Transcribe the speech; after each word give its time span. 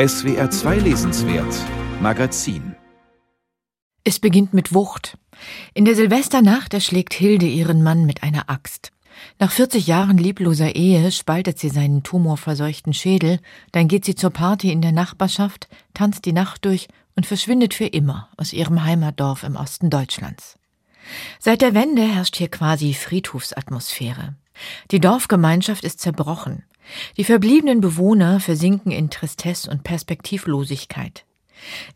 SWR 0.00 0.48
2 0.48 0.76
Lesenswert 0.76 1.52
Magazin 2.00 2.76
Es 4.04 4.20
beginnt 4.20 4.54
mit 4.54 4.72
Wucht. 4.72 5.18
In 5.74 5.84
der 5.84 5.96
Silvesternacht 5.96 6.72
erschlägt 6.72 7.14
Hilde 7.14 7.46
ihren 7.46 7.82
Mann 7.82 8.06
mit 8.06 8.22
einer 8.22 8.48
Axt. 8.48 8.92
Nach 9.40 9.50
40 9.50 9.88
Jahren 9.88 10.16
liebloser 10.16 10.76
Ehe 10.76 11.10
spaltet 11.10 11.58
sie 11.58 11.70
seinen 11.70 12.04
tumorverseuchten 12.04 12.94
Schädel, 12.94 13.40
dann 13.72 13.88
geht 13.88 14.04
sie 14.04 14.14
zur 14.14 14.30
Party 14.30 14.70
in 14.70 14.82
der 14.82 14.92
Nachbarschaft, 14.92 15.66
tanzt 15.94 16.26
die 16.26 16.32
Nacht 16.32 16.64
durch 16.64 16.86
und 17.16 17.26
verschwindet 17.26 17.74
für 17.74 17.86
immer 17.86 18.28
aus 18.36 18.52
ihrem 18.52 18.84
Heimatdorf 18.84 19.42
im 19.42 19.56
Osten 19.56 19.90
Deutschlands. 19.90 20.60
Seit 21.40 21.60
der 21.60 21.74
Wende 21.74 22.02
herrscht 22.02 22.36
hier 22.36 22.48
quasi 22.48 22.94
Friedhofsatmosphäre. 22.94 24.36
Die 24.90 25.00
Dorfgemeinschaft 25.00 25.84
ist 25.84 26.00
zerbrochen. 26.00 26.64
Die 27.16 27.24
verbliebenen 27.24 27.80
Bewohner 27.80 28.40
versinken 28.40 28.92
in 28.92 29.10
Tristesse 29.10 29.70
und 29.70 29.84
Perspektivlosigkeit. 29.84 31.24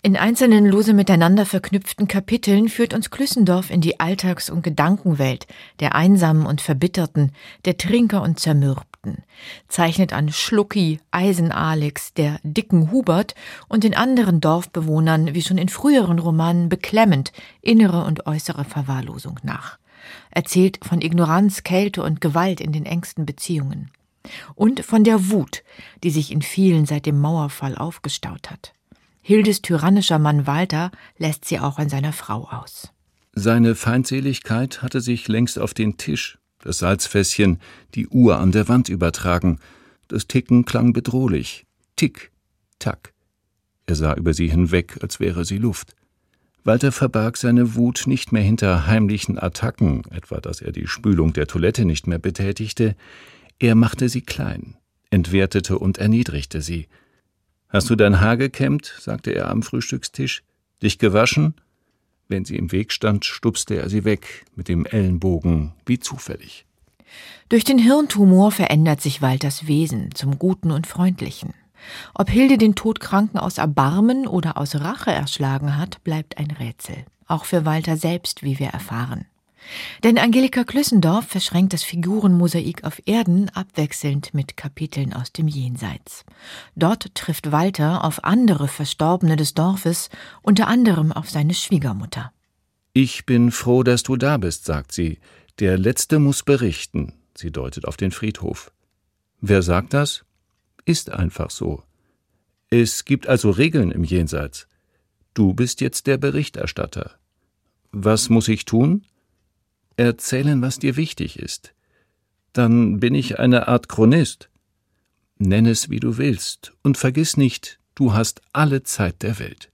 In 0.03 0.17
einzelnen 0.17 0.67
lose 0.67 0.93
miteinander 0.93 1.47
verknüpften 1.47 2.09
Kapiteln 2.09 2.69
führt 2.69 2.95
uns 2.95 3.11
Klüssendorf 3.11 3.71
in 3.71 3.81
die 3.81 4.01
Alltags- 4.01 4.51
und 4.51 4.63
Gedankenwelt 4.63 5.47
der 5.81 5.95
Einsamen 5.95 6.47
und 6.47 6.61
Verbitterten, 6.61 7.33
der 7.65 7.77
Trinker 7.77 8.23
und 8.23 8.41
Zermürbten, 8.41 9.23
zeichnet 9.69 10.13
an 10.13 10.33
Schlucki, 10.33 11.01
Eisen-Alex, 11.11 12.15
der 12.15 12.39
dicken 12.43 12.91
Hubert 12.91 13.35
und 13.69 13.85
den 13.85 13.97
anderen 13.97 14.41
Dorfbewohnern 14.41 15.35
wie 15.35 15.43
schon 15.43 15.59
in 15.59 15.69
früheren 15.69 16.19
Romanen 16.19 16.69
beklemmend 16.69 17.33
innere 17.61 18.05
und 18.05 18.27
äußere 18.27 18.65
Verwahrlosung 18.65 19.39
nach. 19.43 19.79
Erzählt 20.31 20.81
von 20.83 21.01
Ignoranz, 21.01 21.63
Kälte 21.63 22.03
und 22.03 22.21
Gewalt 22.21 22.61
in 22.61 22.73
den 22.73 22.87
engsten 22.87 23.27
Beziehungen. 23.27 23.91
Und 24.55 24.85
von 24.85 25.05
der 25.05 25.31
Wut, 25.31 25.63
die 26.03 26.11
sich 26.11 26.31
in 26.31 26.43
vielen 26.43 26.87
seit 26.87 27.07
dem 27.07 27.21
Mauerfall 27.21 27.77
aufgestaut 27.77 28.51
hat. 28.51 28.73
Hildes 29.21 29.63
tyrannischer 29.63 30.19
Mann 30.19 30.47
Walter 30.47 30.91
lässt 31.19 31.45
sie 31.45 31.61
auch 31.61 31.79
an 31.79 31.89
seiner 31.89 32.13
Frau 32.13 32.49
aus. 32.49 32.91
Seine 33.35 33.75
Feindseligkeit 33.75 34.83
hatte 34.83 35.01
sich 35.01 35.29
längst 35.29 35.59
auf 35.59 35.75
den 35.75 35.97
Tisch, 35.97 36.39
das 36.61 36.79
Salzfässchen, 36.79 37.61
die 37.95 38.09
Uhr 38.09 38.39
an 38.39 38.53
der 38.53 38.69
Wand 38.69 38.89
übertragen. 38.89 39.59
Das 40.09 40.27
Ticken 40.27 40.65
klang 40.65 40.93
bedrohlich. 40.93 41.67
Tick, 41.97 42.31
tack. 42.79 43.13
Er 43.87 43.95
sah 43.95 44.15
über 44.15 44.35
sie 44.35 44.49
hinweg, 44.49 44.99
als 45.03 45.19
wäre 45.19 45.45
sie 45.45 45.59
Luft. 45.59 45.95
Walter 46.65 46.93
verbarg 46.93 47.37
seine 47.37 47.75
Wut 47.75 48.05
nicht 48.07 48.31
mehr 48.31 48.43
hinter 48.43 48.87
heimlichen 48.87 49.39
Attacken, 49.39 50.05
etwa 50.11 50.41
dass 50.41 50.61
er 50.61 50.71
die 50.71 50.87
Spülung 50.87 51.33
der 51.33 51.49
Toilette 51.49 51.85
nicht 51.85 52.07
mehr 52.07 52.19
betätigte. 52.19 52.95
Er 53.59 53.75
machte 53.75 54.09
sie 54.09 54.21
klein, 54.21 54.77
entwertete 55.11 55.79
und 55.79 55.99
erniedrigte 55.99 56.63
sie. 56.63 56.89
Hast 57.69 57.91
du 57.91 57.97
dein 57.97 58.21
Haar 58.21 58.37
gekämmt? 58.37 58.95
sagte 59.01 59.33
er 59.35 59.49
am 59.49 59.63
Frühstückstisch. 59.63 60.43
Dich 60.83 60.99
gewaschen? 60.99 61.55
Wenn 62.29 62.45
sie 62.45 62.57
im 62.57 62.71
Weg 62.71 62.93
stand, 62.93 63.25
stupste 63.25 63.75
er 63.75 63.89
sie 63.89 64.05
weg, 64.05 64.45
mit 64.55 64.69
dem 64.69 64.87
Ellenbogen, 64.87 65.73
wie 65.85 65.99
zufällig. 65.99 66.65
Durch 67.49 67.65
den 67.65 67.79
Hirntumor 67.79 68.53
verändert 68.53 69.01
sich 69.01 69.21
Walters 69.21 69.67
Wesen 69.67 70.15
zum 70.15 70.39
Guten 70.39 70.71
und 70.71 70.87
Freundlichen. 70.87 71.55
Ob 72.15 72.31
Hilde 72.31 72.59
den 72.59 72.75
Todkranken 72.75 73.39
aus 73.39 73.59
Erbarmen 73.59 74.27
oder 74.27 74.57
aus 74.59 74.77
Rache 74.77 75.13
erschlagen 75.13 75.77
hat, 75.77 76.03
bleibt 76.05 76.39
ein 76.39 76.51
Rätsel. 76.51 77.05
Auch 77.27 77.45
für 77.45 77.65
Walter 77.65 77.97
selbst, 77.97 78.43
wie 78.43 78.59
wir 78.59 78.69
erfahren. 78.69 79.27
Denn 80.03 80.19
Angelika 80.19 80.65
Klüssendorf 80.65 81.27
verschränkt 81.27 81.73
das 81.73 81.85
Figurenmosaik 81.85 82.85
auf 82.85 83.01
Erden 83.07 83.49
abwechselnd 83.51 84.35
mit 84.35 84.57
Kapiteln 84.57 85.13
aus 85.13 85.33
dem 85.33 85.49
Jenseits. 85.49 86.25
Dort 86.75 87.15
trifft 87.15 87.53
Walter 87.53 88.05
auf 88.05 88.25
andere 88.25 88.69
Verstorbene 88.69 89.37
des 89.37 89.55
Dorfes, 89.55 90.11
unter 90.43 90.67
anderem 90.67 91.13
auf 91.13 91.31
seine 91.31 91.55
Schwiegermutter. 91.55 92.33
Ich 92.93 93.25
bin 93.25 93.51
froh, 93.51 93.83
dass 93.83 94.03
du 94.03 94.17
da 94.17 94.37
bist, 94.37 94.65
sagt 94.65 94.93
sie. 94.93 95.19
Der 95.59 95.79
Letzte 95.79 96.19
muss 96.19 96.43
berichten. 96.43 97.15
Sie 97.35 97.51
deutet 97.51 97.87
auf 97.87 97.97
den 97.97 98.11
Friedhof. 98.11 98.73
Wer 99.41 99.63
sagt 99.63 99.95
das? 99.95 100.25
Ist 100.85 101.11
einfach 101.11 101.51
so. 101.51 101.83
Es 102.71 103.05
gibt 103.05 103.27
also 103.27 103.51
Regeln 103.51 103.91
im 103.91 104.05
Jenseits. 104.05 104.67
Du 105.35 105.55
bist 105.55 105.81
jetzt 105.81 106.07
der 106.07 106.19
Berichterstatter. 106.19 107.13
Was 107.91 108.29
muss 108.29 108.49
ich 108.49 108.65
tun? 108.65 109.05
Erzählen, 109.97 110.61
was 110.63 110.79
dir 110.79 110.97
wichtig 110.97 111.39
ist. 111.39 111.75
Dann 112.53 113.01
bin 113.01 113.15
ich 113.15 113.39
eine 113.39 113.69
Art 113.69 113.89
Chronist. 113.89 114.51
Nenn 115.39 115.67
es, 115.67 115.91
wie 115.91 116.01
du 116.01 116.19
willst, 116.19 116.73
und 116.83 116.99
vergiss 116.99 117.37
nicht, 117.37 117.79
du 117.95 118.13
hast 118.13 118.43
alle 118.53 118.83
Zeit 118.83 119.23
der 119.23 119.39
Welt. 119.39 119.72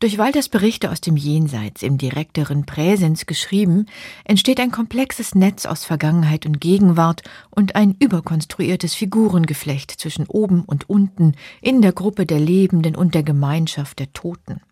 Durch 0.00 0.16
Walters 0.16 0.48
Berichte 0.48 0.90
aus 0.90 1.02
dem 1.02 1.18
Jenseits 1.18 1.82
im 1.82 1.98
direkteren 1.98 2.64
Präsens 2.64 3.26
geschrieben, 3.26 3.84
entsteht 4.24 4.58
ein 4.58 4.70
komplexes 4.70 5.34
Netz 5.34 5.66
aus 5.66 5.84
Vergangenheit 5.84 6.46
und 6.46 6.58
Gegenwart 6.58 7.22
und 7.50 7.76
ein 7.76 7.96
überkonstruiertes 7.98 8.94
Figurengeflecht 8.94 9.90
zwischen 9.90 10.24
oben 10.24 10.64
und 10.64 10.88
unten 10.88 11.34
in 11.60 11.82
der 11.82 11.92
Gruppe 11.92 12.24
der 12.24 12.40
Lebenden 12.40 12.96
und 12.96 13.14
der 13.14 13.22
Gemeinschaft 13.22 13.98
der 13.98 14.10
Toten. 14.14 14.62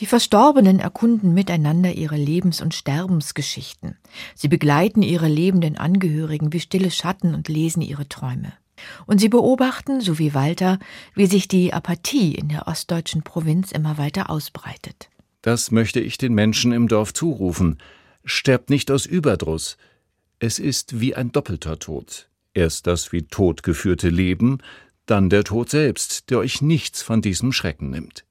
Die 0.00 0.06
Verstorbenen 0.06 0.80
erkunden 0.80 1.32
miteinander 1.32 1.92
ihre 1.92 2.16
Lebens- 2.16 2.60
und 2.60 2.74
Sterbensgeschichten. 2.74 3.96
Sie 4.34 4.48
begleiten 4.48 5.02
ihre 5.02 5.28
lebenden 5.28 5.78
Angehörigen 5.78 6.52
wie 6.52 6.60
stille 6.60 6.90
Schatten 6.90 7.36
und 7.36 7.48
lesen 7.48 7.82
ihre 7.82 8.08
Träume. 8.08 8.52
Und 9.06 9.20
sie 9.20 9.28
beobachten, 9.28 10.00
so 10.00 10.18
wie 10.18 10.34
Walter, 10.34 10.78
wie 11.14 11.26
sich 11.26 11.48
die 11.48 11.72
Apathie 11.72 12.34
in 12.34 12.48
der 12.48 12.68
ostdeutschen 12.68 13.22
Provinz 13.22 13.72
immer 13.72 13.98
weiter 13.98 14.30
ausbreitet. 14.30 15.08
Das 15.42 15.70
möchte 15.70 16.00
ich 16.00 16.18
den 16.18 16.34
Menschen 16.34 16.72
im 16.72 16.88
Dorf 16.88 17.14
zurufen. 17.14 17.78
Sterbt 18.24 18.68
nicht 18.68 18.90
aus 18.90 19.06
Überdruss. 19.06 19.76
Es 20.38 20.58
ist 20.58 21.00
wie 21.00 21.14
ein 21.14 21.32
doppelter 21.32 21.78
Tod. 21.78 22.28
Erst 22.52 22.86
das 22.86 23.12
wie 23.12 23.22
tot 23.22 23.62
geführte 23.62 24.08
Leben, 24.08 24.58
dann 25.06 25.30
der 25.30 25.44
Tod 25.44 25.70
selbst, 25.70 26.30
der 26.30 26.38
euch 26.38 26.60
nichts 26.60 27.02
von 27.02 27.22
diesem 27.22 27.52
Schrecken 27.52 27.90
nimmt. 27.90 28.25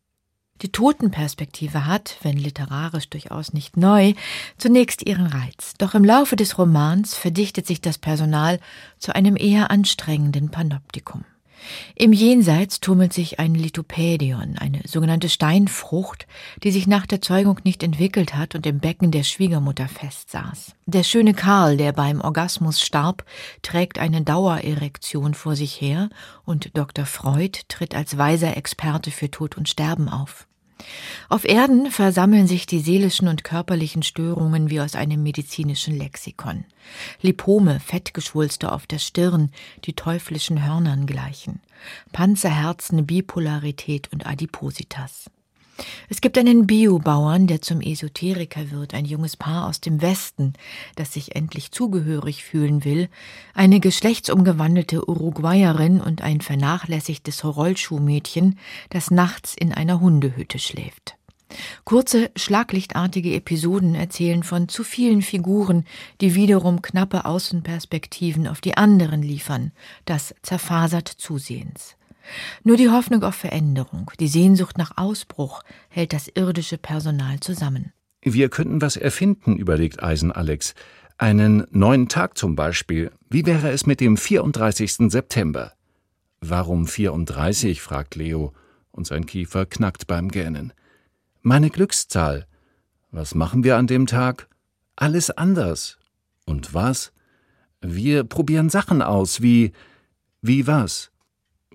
Die 0.61 0.71
Totenperspektive 0.71 1.85
hat, 1.85 2.17
wenn 2.21 2.37
literarisch 2.37 3.09
durchaus 3.09 3.51
nicht 3.51 3.75
neu, 3.75 4.13
zunächst 4.57 5.05
ihren 5.05 5.27
Reiz. 5.27 5.73
Doch 5.77 5.95
im 5.95 6.05
Laufe 6.05 6.37
des 6.37 6.57
Romans 6.57 7.13
verdichtet 7.13 7.67
sich 7.67 7.81
das 7.81 7.97
Personal 7.97 8.59
zu 8.97 9.13
einem 9.13 9.35
eher 9.35 9.69
anstrengenden 9.69 10.51
Panoptikum. 10.51 11.25
Im 11.95 12.13
Jenseits 12.13 12.79
tummelt 12.79 13.13
sich 13.13 13.39
ein 13.39 13.55
Lithopädion, 13.55 14.57
eine 14.57 14.81
sogenannte 14.85 15.29
Steinfrucht, 15.29 16.27
die 16.63 16.71
sich 16.71 16.87
nach 16.87 17.05
der 17.05 17.21
Zeugung 17.21 17.59
nicht 17.63 17.83
entwickelt 17.83 18.35
hat 18.35 18.55
und 18.55 18.65
im 18.65 18.79
Becken 18.79 19.11
der 19.11 19.23
Schwiegermutter 19.23 19.87
festsaß. 19.87 20.73
Der 20.85 21.03
schöne 21.03 21.33
Karl, 21.33 21.77
der 21.77 21.91
beim 21.91 22.21
Orgasmus 22.21 22.81
starb, 22.81 23.25
trägt 23.61 23.99
eine 23.99 24.21
Dauererektion 24.21 25.33
vor 25.33 25.55
sich 25.55 25.79
her 25.79 26.09
und 26.43 26.77
Dr. 26.77 27.05
Freud 27.05 27.59
tritt 27.67 27.95
als 27.95 28.17
weiser 28.17 28.57
Experte 28.57 29.11
für 29.11 29.31
Tod 29.31 29.57
und 29.57 29.69
Sterben 29.69 30.09
auf. 30.09 30.47
Auf 31.29 31.45
Erden 31.45 31.89
versammeln 31.89 32.47
sich 32.47 32.65
die 32.65 32.79
seelischen 32.79 33.27
und 33.27 33.43
körperlichen 33.43 34.03
Störungen 34.03 34.69
wie 34.69 34.81
aus 34.81 34.95
einem 34.95 35.23
medizinischen 35.23 35.97
Lexikon. 35.97 36.65
Lipome, 37.21 37.79
Fettgeschwulste 37.79 38.71
auf 38.71 38.85
der 38.85 38.99
Stirn, 38.99 39.51
die 39.85 39.93
teuflischen 39.93 40.65
Hörnern 40.65 41.05
gleichen. 41.05 41.61
Panzerherzen, 42.11 43.05
Bipolarität 43.05 44.11
und 44.11 44.27
Adipositas. 44.27 45.29
Es 46.09 46.21
gibt 46.21 46.37
einen 46.37 46.67
Biobauern, 46.67 47.47
der 47.47 47.61
zum 47.61 47.81
Esoteriker 47.81 48.71
wird, 48.71 48.93
ein 48.93 49.05
junges 49.05 49.35
Paar 49.35 49.67
aus 49.67 49.81
dem 49.81 50.01
Westen, 50.01 50.53
das 50.95 51.13
sich 51.13 51.35
endlich 51.35 51.71
zugehörig 51.71 52.43
fühlen 52.43 52.85
will, 52.85 53.09
eine 53.53 53.79
geschlechtsumgewandelte 53.79 55.07
Uruguayerin 55.07 55.99
und 55.99 56.21
ein 56.21 56.41
vernachlässigtes 56.41 57.43
Rollschuhmädchen, 57.43 58.57
das 58.89 59.11
nachts 59.11 59.53
in 59.53 59.73
einer 59.73 59.99
Hundehütte 59.99 60.59
schläft. 60.59 61.17
Kurze, 61.83 62.31
schlaglichtartige 62.35 63.35
Episoden 63.35 63.95
erzählen 63.95 64.43
von 64.43 64.67
zu 64.67 64.83
vielen 64.83 65.21
Figuren, 65.21 65.85
die 66.21 66.35
wiederum 66.35 66.81
knappe 66.81 67.25
Außenperspektiven 67.25 68.47
auf 68.47 68.61
die 68.61 68.77
anderen 68.77 69.21
liefern, 69.21 69.71
das 70.05 70.33
zerfasert 70.41 71.07
zusehends. 71.07 71.95
Nur 72.63 72.77
die 72.77 72.89
Hoffnung 72.89 73.23
auf 73.23 73.35
Veränderung, 73.35 74.11
die 74.19 74.27
Sehnsucht 74.27 74.77
nach 74.77 74.97
Ausbruch 74.97 75.63
hält 75.89 76.13
das 76.13 76.27
irdische 76.27 76.77
Personal 76.77 77.39
zusammen. 77.39 77.93
Wir 78.21 78.49
könnten 78.49 78.81
was 78.81 78.97
erfinden, 78.97 79.57
überlegt 79.57 80.01
Eisen 80.01 80.31
Alex. 80.31 80.73
Einen 81.17 81.65
neuen 81.71 82.09
Tag 82.09 82.37
zum 82.37 82.55
Beispiel. 82.55 83.11
Wie 83.29 83.45
wäre 83.45 83.69
es 83.69 83.85
mit 83.85 84.01
dem 84.01 84.17
34. 84.17 85.11
September? 85.11 85.73
Warum 86.41 86.87
34? 86.87 87.81
fragt 87.81 88.15
Leo, 88.15 88.53
und 88.91 89.07
sein 89.07 89.25
Kiefer 89.25 89.65
knackt 89.65 90.07
beim 90.07 90.29
Gähnen. 90.29 90.73
Meine 91.41 91.69
Glückszahl. 91.69 92.47
Was 93.11 93.35
machen 93.35 93.63
wir 93.63 93.77
an 93.77 93.87
dem 93.87 94.07
Tag? 94.07 94.47
Alles 94.95 95.29
anders. 95.29 95.97
Und 96.45 96.73
was? 96.73 97.13
Wir 97.81 98.23
probieren 98.23 98.69
Sachen 98.69 99.01
aus, 99.01 99.41
wie. 99.41 99.71
Wie 100.41 100.67
was? 100.67 101.11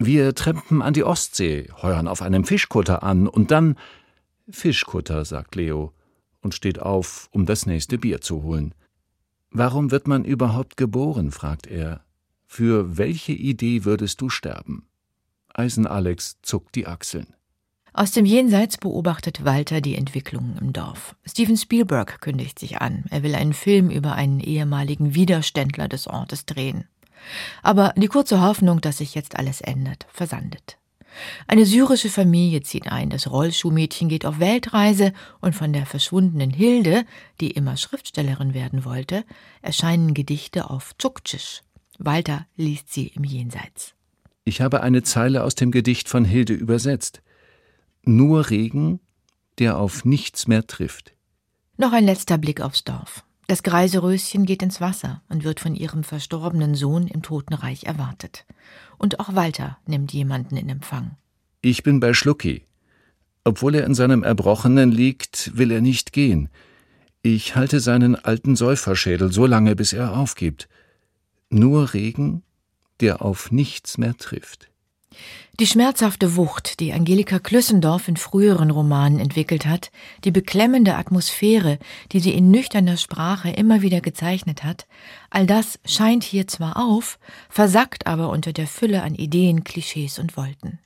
Wir 0.02 0.34
trempen 0.34 0.80
an 0.80 0.94
die 0.94 1.04
Ostsee, 1.04 1.68
heuern 1.82 2.08
auf 2.08 2.22
einem 2.22 2.44
Fischkutter 2.44 3.02
an 3.02 3.28
und 3.28 3.50
dann. 3.50 3.76
Fischkutter, 4.48 5.26
sagt 5.26 5.54
Leo 5.56 5.92
und 6.40 6.54
steht 6.54 6.80
auf, 6.80 7.28
um 7.32 7.44
das 7.44 7.66
nächste 7.66 7.98
Bier 7.98 8.22
zu 8.22 8.42
holen. 8.42 8.74
Warum 9.50 9.90
wird 9.90 10.08
man 10.08 10.24
überhaupt 10.24 10.78
geboren? 10.78 11.32
fragt 11.32 11.66
er. 11.66 12.00
Für 12.46 12.96
welche 12.96 13.32
Idee 13.32 13.84
würdest 13.84 14.22
du 14.22 14.30
sterben? 14.30 14.88
Eisen 15.52 15.86
Alex 15.86 16.38
zuckt 16.40 16.76
die 16.76 16.86
Achseln. 16.86 17.34
Aus 17.92 18.12
dem 18.12 18.24
Jenseits 18.24 18.78
beobachtet 18.78 19.44
Walter 19.44 19.82
die 19.82 19.96
Entwicklungen 19.96 20.56
im 20.56 20.72
Dorf. 20.72 21.14
Steven 21.26 21.58
Spielberg 21.58 22.22
kündigt 22.22 22.58
sich 22.58 22.80
an. 22.80 23.04
Er 23.10 23.22
will 23.22 23.34
einen 23.34 23.52
Film 23.52 23.90
über 23.90 24.14
einen 24.14 24.40
ehemaligen 24.40 25.14
Widerständler 25.14 25.88
des 25.88 26.06
Ortes 26.06 26.46
drehen. 26.46 26.86
Aber 27.62 27.92
die 27.96 28.08
kurze 28.08 28.40
Hoffnung, 28.40 28.80
dass 28.80 28.98
sich 28.98 29.14
jetzt 29.14 29.36
alles 29.36 29.60
ändert, 29.60 30.06
versandet. 30.12 30.78
Eine 31.46 31.66
syrische 31.66 32.08
Familie 32.08 32.62
zieht 32.62 32.86
ein, 32.90 33.10
das 33.10 33.30
Rollschuhmädchen 33.30 34.08
geht 34.08 34.24
auf 34.24 34.38
Weltreise 34.38 35.12
und 35.40 35.54
von 35.54 35.72
der 35.72 35.86
verschwundenen 35.86 36.50
Hilde, 36.50 37.04
die 37.40 37.50
immer 37.50 37.76
Schriftstellerin 37.76 38.54
werden 38.54 38.84
wollte, 38.84 39.24
erscheinen 39.62 40.14
Gedichte 40.14 40.70
auf 40.70 40.94
Tschuktsch. 40.98 41.62
Walter 41.98 42.46
liest 42.56 42.92
sie 42.92 43.08
im 43.08 43.24
Jenseits. 43.24 43.94
Ich 44.44 44.60
habe 44.60 44.82
eine 44.82 45.02
Zeile 45.02 45.44
aus 45.44 45.54
dem 45.54 45.70
Gedicht 45.70 46.08
von 46.08 46.24
Hilde 46.24 46.54
übersetzt. 46.54 47.22
Nur 48.02 48.48
Regen, 48.50 49.00
der 49.58 49.78
auf 49.78 50.04
nichts 50.04 50.48
mehr 50.48 50.66
trifft. 50.66 51.12
Noch 51.76 51.92
ein 51.92 52.04
letzter 52.04 52.38
Blick 52.38 52.60
aufs 52.60 52.84
Dorf. 52.84 53.24
Das 53.50 53.64
Greiseröschen 53.64 54.46
geht 54.46 54.62
ins 54.62 54.80
Wasser 54.80 55.22
und 55.28 55.42
wird 55.42 55.58
von 55.58 55.74
ihrem 55.74 56.04
verstorbenen 56.04 56.76
Sohn 56.76 57.08
im 57.08 57.20
Totenreich 57.20 57.82
erwartet. 57.82 58.46
Und 58.96 59.18
auch 59.18 59.34
Walter 59.34 59.76
nimmt 59.86 60.12
jemanden 60.12 60.56
in 60.56 60.68
Empfang. 60.68 61.16
Ich 61.60 61.82
bin 61.82 61.98
bei 61.98 62.14
Schlucki. 62.14 62.62
Obwohl 63.42 63.74
er 63.74 63.86
in 63.86 63.96
seinem 63.96 64.22
Erbrochenen 64.22 64.92
liegt, 64.92 65.50
will 65.58 65.72
er 65.72 65.80
nicht 65.80 66.12
gehen. 66.12 66.48
Ich 67.22 67.56
halte 67.56 67.80
seinen 67.80 68.14
alten 68.14 68.54
Säuferschädel 68.54 69.32
so 69.32 69.46
lange, 69.46 69.74
bis 69.74 69.92
er 69.92 70.16
aufgibt. 70.16 70.68
Nur 71.48 71.92
Regen, 71.92 72.44
der 73.00 73.20
auf 73.20 73.50
nichts 73.50 73.98
mehr 73.98 74.16
trifft. 74.16 74.69
Die 75.60 75.66
schmerzhafte 75.66 76.36
Wucht, 76.36 76.80
die 76.80 76.94
Angelika 76.94 77.38
Klüssendorf 77.38 78.08
in 78.08 78.16
früheren 78.16 78.70
Romanen 78.70 79.20
entwickelt 79.20 79.66
hat, 79.66 79.90
die 80.24 80.30
beklemmende 80.30 80.94
Atmosphäre, 80.94 81.78
die 82.12 82.20
sie 82.20 82.32
in 82.32 82.50
nüchterner 82.50 82.96
Sprache 82.96 83.50
immer 83.50 83.82
wieder 83.82 84.00
gezeichnet 84.00 84.64
hat, 84.64 84.86
all 85.28 85.46
das 85.46 85.78
scheint 85.84 86.24
hier 86.24 86.46
zwar 86.46 86.78
auf, 86.78 87.18
versackt 87.50 88.06
aber 88.06 88.30
unter 88.30 88.54
der 88.54 88.66
Fülle 88.66 89.02
an 89.02 89.14
Ideen, 89.14 89.62
Klischees 89.62 90.18
und 90.18 90.38
Wolten. 90.38 90.78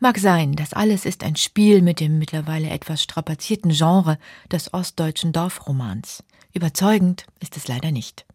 Mag 0.00 0.18
sein, 0.18 0.56
das 0.56 0.72
alles 0.72 1.04
ist 1.04 1.22
ein 1.22 1.36
Spiel 1.36 1.80
mit 1.80 2.00
dem 2.00 2.18
mittlerweile 2.18 2.70
etwas 2.70 3.02
strapazierten 3.02 3.70
Genre 3.70 4.18
des 4.50 4.74
ostdeutschen 4.74 5.32
Dorfromans. 5.32 6.24
Überzeugend 6.52 7.26
ist 7.38 7.56
es 7.56 7.68
leider 7.68 7.92
nicht. 7.92 8.27